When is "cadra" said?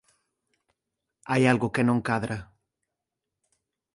2.07-2.37